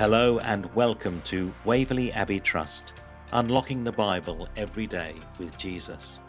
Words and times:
Hello 0.00 0.38
and 0.38 0.74
welcome 0.74 1.20
to 1.24 1.52
Waverley 1.66 2.10
Abbey 2.12 2.40
Trust, 2.40 2.94
unlocking 3.32 3.84
the 3.84 3.92
Bible 3.92 4.48
every 4.56 4.86
day 4.86 5.14
with 5.38 5.54
Jesus. 5.58 6.20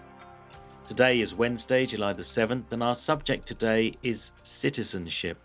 Today 0.86 1.22
is 1.22 1.34
Wednesday, 1.34 1.86
July 1.86 2.12
the 2.12 2.22
7th, 2.22 2.70
and 2.74 2.84
our 2.84 2.96
subject 2.96 3.46
today 3.46 3.94
is 4.04 4.34
citizenship. 4.44 5.38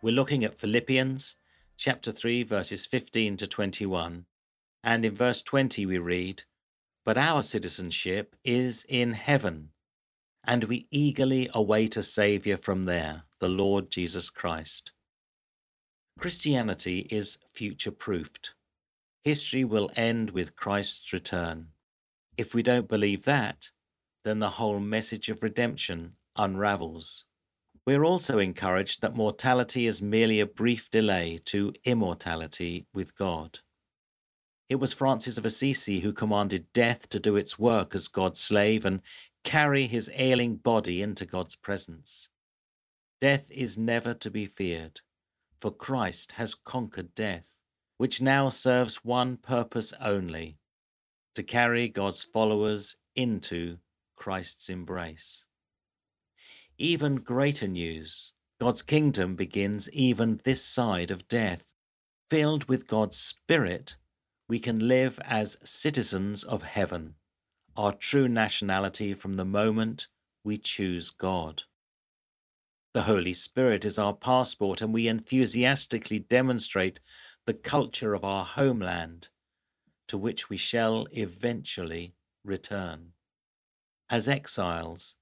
We're 0.00 0.14
looking 0.14 0.44
at 0.44 0.54
Philippians 0.54 1.34
chapter 1.76 2.12
3, 2.12 2.44
verses 2.44 2.86
15 2.86 3.36
to 3.38 3.48
21, 3.48 4.26
and 4.84 5.04
in 5.04 5.12
verse 5.12 5.42
20 5.42 5.84
we 5.84 5.98
read, 5.98 6.44
But 7.04 7.18
our 7.18 7.42
citizenship 7.42 8.36
is 8.44 8.86
in 8.88 9.14
heaven, 9.14 9.70
and 10.44 10.62
we 10.62 10.86
eagerly 10.92 11.50
await 11.52 11.96
a 11.96 12.02
Saviour 12.04 12.56
from 12.56 12.84
there, 12.84 13.24
the 13.40 13.48
Lord 13.48 13.90
Jesus 13.90 14.30
Christ 14.30 14.92
Christianity 16.22 17.08
is 17.10 17.40
future 17.52 17.90
proofed. 17.90 18.54
History 19.24 19.64
will 19.64 19.90
end 19.96 20.30
with 20.30 20.54
Christ's 20.54 21.12
return. 21.12 21.70
If 22.38 22.54
we 22.54 22.62
don't 22.62 22.86
believe 22.86 23.24
that, 23.24 23.72
then 24.22 24.38
the 24.38 24.50
whole 24.50 24.78
message 24.78 25.28
of 25.30 25.42
redemption 25.42 26.12
unravels. 26.36 27.24
We're 27.84 28.04
also 28.04 28.38
encouraged 28.38 29.02
that 29.02 29.16
mortality 29.16 29.84
is 29.84 30.00
merely 30.00 30.38
a 30.38 30.46
brief 30.46 30.88
delay 30.92 31.40
to 31.46 31.74
immortality 31.84 32.86
with 32.94 33.16
God. 33.16 33.58
It 34.68 34.76
was 34.76 34.92
Francis 34.92 35.38
of 35.38 35.44
Assisi 35.44 35.98
who 36.02 36.12
commanded 36.12 36.72
death 36.72 37.08
to 37.08 37.18
do 37.18 37.34
its 37.34 37.58
work 37.58 37.96
as 37.96 38.06
God's 38.06 38.38
slave 38.38 38.84
and 38.84 39.00
carry 39.42 39.88
his 39.88 40.08
ailing 40.14 40.54
body 40.54 41.02
into 41.02 41.26
God's 41.26 41.56
presence. 41.56 42.28
Death 43.20 43.50
is 43.50 43.76
never 43.76 44.14
to 44.14 44.30
be 44.30 44.46
feared 44.46 45.00
for 45.62 45.70
Christ 45.70 46.32
has 46.32 46.56
conquered 46.56 47.14
death, 47.14 47.60
which 47.96 48.20
now 48.20 48.48
serves 48.48 49.04
one 49.04 49.36
purpose 49.36 49.94
only 50.00 50.58
to 51.36 51.44
carry 51.44 51.88
God's 51.88 52.24
followers 52.24 52.96
into 53.14 53.78
Christ's 54.16 54.68
embrace. 54.68 55.46
Even 56.78 57.14
greater 57.14 57.68
news 57.68 58.32
God's 58.60 58.82
kingdom 58.82 59.36
begins 59.36 59.88
even 59.92 60.40
this 60.44 60.64
side 60.64 61.12
of 61.12 61.28
death. 61.28 61.72
Filled 62.28 62.64
with 62.64 62.88
God's 62.88 63.16
Spirit, 63.16 63.96
we 64.48 64.58
can 64.58 64.88
live 64.88 65.20
as 65.24 65.58
citizens 65.62 66.42
of 66.42 66.62
heaven, 66.62 67.14
our 67.76 67.92
true 67.92 68.28
nationality 68.28 69.14
from 69.14 69.34
the 69.34 69.44
moment 69.44 70.08
we 70.44 70.58
choose 70.58 71.10
God. 71.10 71.62
The 72.94 73.04
Holy 73.04 73.32
Spirit 73.32 73.86
is 73.86 73.98
our 73.98 74.12
passport, 74.12 74.82
and 74.82 74.92
we 74.92 75.08
enthusiastically 75.08 76.18
demonstrate 76.18 77.00
the 77.46 77.54
culture 77.54 78.12
of 78.12 78.22
our 78.22 78.44
homeland, 78.44 79.30
to 80.08 80.18
which 80.18 80.50
we 80.50 80.58
shall 80.58 81.06
eventually 81.12 82.14
return. 82.44 83.14
As 84.10 84.28
exiles, 84.28 85.16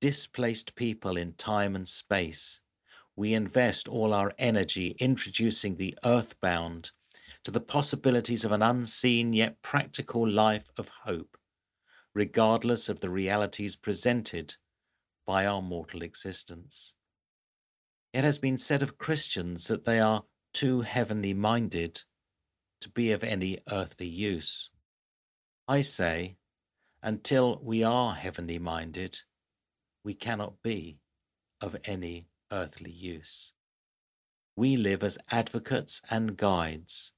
displaced 0.00 0.76
people 0.76 1.16
in 1.16 1.32
time 1.32 1.74
and 1.74 1.88
space, 1.88 2.60
we 3.16 3.34
invest 3.34 3.88
all 3.88 4.14
our 4.14 4.32
energy 4.38 4.94
introducing 5.00 5.78
the 5.78 5.98
earthbound 6.04 6.92
to 7.42 7.50
the 7.50 7.60
possibilities 7.60 8.44
of 8.44 8.52
an 8.52 8.62
unseen 8.62 9.32
yet 9.32 9.60
practical 9.62 10.28
life 10.28 10.70
of 10.78 10.88
hope, 11.02 11.36
regardless 12.14 12.88
of 12.88 13.00
the 13.00 13.10
realities 13.10 13.74
presented 13.74 14.54
by 15.26 15.44
our 15.44 15.60
mortal 15.60 16.02
existence. 16.02 16.94
It 18.12 18.24
has 18.24 18.38
been 18.40 18.58
said 18.58 18.82
of 18.82 18.98
Christians 18.98 19.68
that 19.68 19.84
they 19.84 20.00
are 20.00 20.24
too 20.52 20.80
heavenly 20.80 21.32
minded 21.32 22.02
to 22.80 22.88
be 22.88 23.12
of 23.12 23.22
any 23.22 23.58
earthly 23.70 24.08
use. 24.08 24.70
I 25.68 25.82
say, 25.82 26.36
until 27.02 27.60
we 27.62 27.84
are 27.84 28.14
heavenly 28.14 28.58
minded, 28.58 29.18
we 30.02 30.14
cannot 30.14 30.60
be 30.62 30.98
of 31.60 31.76
any 31.84 32.26
earthly 32.50 32.90
use. 32.90 33.52
We 34.56 34.76
live 34.76 35.04
as 35.04 35.18
advocates 35.30 36.02
and 36.10 36.36
guides 36.36 37.12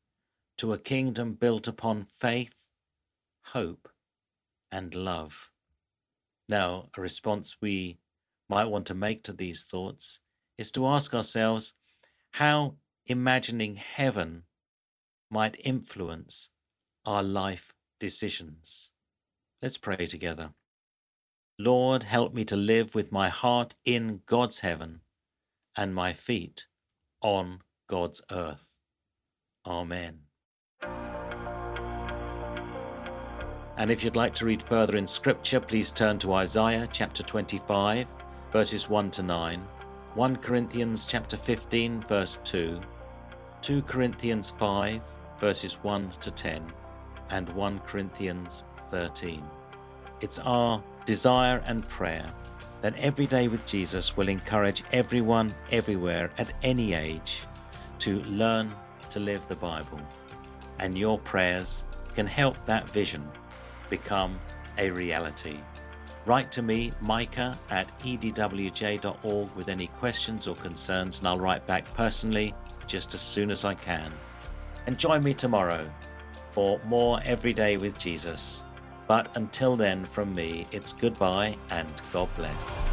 to 0.58 0.74
a 0.74 0.78
kingdom 0.78 1.34
built 1.34 1.66
upon 1.66 2.04
faith, 2.04 2.66
hope, 3.46 3.88
and 4.70 4.94
love. 4.94 5.50
Now, 6.48 6.90
a 6.96 7.00
response 7.00 7.56
we 7.62 7.98
might 8.48 8.66
want 8.66 8.86
to 8.88 8.94
make 8.94 9.22
to 9.24 9.32
these 9.32 9.64
thoughts 9.64 10.20
is 10.62 10.70
to 10.70 10.86
ask 10.86 11.12
ourselves 11.12 11.74
how 12.34 12.76
imagining 13.06 13.74
heaven 13.74 14.44
might 15.28 15.56
influence 15.64 16.50
our 17.04 17.24
life 17.24 17.74
decisions. 17.98 18.92
Let's 19.60 19.76
pray 19.76 20.06
together. 20.06 20.52
Lord, 21.58 22.04
help 22.04 22.32
me 22.32 22.44
to 22.44 22.56
live 22.56 22.94
with 22.94 23.10
my 23.10 23.28
heart 23.28 23.74
in 23.84 24.22
God's 24.24 24.60
heaven 24.60 25.00
and 25.76 25.96
my 25.96 26.12
feet 26.12 26.68
on 27.20 27.62
God's 27.88 28.22
earth. 28.30 28.78
Amen. 29.66 30.20
And 33.76 33.90
if 33.90 34.04
you'd 34.04 34.14
like 34.14 34.34
to 34.34 34.46
read 34.46 34.62
further 34.62 34.96
in 34.96 35.08
Scripture, 35.08 35.58
please 35.58 35.90
turn 35.90 36.18
to 36.18 36.34
Isaiah 36.34 36.86
chapter 36.92 37.24
25, 37.24 38.14
verses 38.52 38.88
1 38.88 39.10
to 39.10 39.22
9 39.24 39.66
1 40.14 40.36
Corinthians 40.36 41.06
chapter 41.06 41.38
15 41.38 42.02
verse 42.02 42.38
2, 42.44 42.78
2 43.62 43.80
Corinthians 43.84 44.50
5 44.50 45.02
verses 45.38 45.78
1 45.82 46.10
to 46.20 46.30
10, 46.30 46.70
and 47.30 47.48
1 47.48 47.78
Corinthians 47.78 48.64
13. 48.90 49.42
It's 50.20 50.38
our 50.40 50.84
desire 51.06 51.62
and 51.64 51.88
prayer 51.88 52.30
that 52.82 52.94
every 52.98 53.26
day 53.26 53.48
with 53.48 53.66
Jesus 53.66 54.14
will 54.14 54.28
encourage 54.28 54.84
everyone 54.92 55.54
everywhere 55.70 56.30
at 56.36 56.52
any 56.62 56.92
age 56.92 57.46
to 58.00 58.20
learn 58.24 58.70
to 59.08 59.18
live 59.18 59.48
the 59.48 59.56
Bible. 59.56 60.00
And 60.78 60.98
your 60.98 61.18
prayers 61.20 61.86
can 62.14 62.26
help 62.26 62.62
that 62.66 62.90
vision 62.90 63.26
become 63.88 64.38
a 64.76 64.90
reality. 64.90 65.56
Write 66.24 66.52
to 66.52 66.62
me, 66.62 66.92
Micah 67.00 67.58
at 67.70 67.98
edwj.org, 68.00 69.50
with 69.56 69.68
any 69.68 69.88
questions 69.88 70.46
or 70.46 70.54
concerns, 70.54 71.18
and 71.18 71.26
I'll 71.26 71.38
write 71.38 71.66
back 71.66 71.92
personally 71.94 72.54
just 72.86 73.12
as 73.14 73.20
soon 73.20 73.50
as 73.50 73.64
I 73.64 73.74
can. 73.74 74.12
And 74.86 74.98
join 74.98 75.24
me 75.24 75.34
tomorrow 75.34 75.90
for 76.48 76.78
more 76.86 77.20
Everyday 77.24 77.76
with 77.76 77.98
Jesus. 77.98 78.64
But 79.08 79.36
until 79.36 79.74
then, 79.74 80.04
from 80.04 80.32
me, 80.34 80.66
it's 80.70 80.92
goodbye 80.92 81.56
and 81.70 81.90
God 82.12 82.28
bless. 82.36 82.84